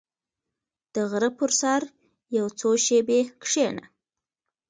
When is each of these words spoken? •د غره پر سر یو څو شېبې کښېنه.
•د 0.93 0.95
غره 1.09 1.29
پر 1.39 1.51
سر 1.61 1.81
یو 2.37 2.47
څو 2.59 2.69
شېبې 2.85 3.19
کښېنه. 3.41 3.83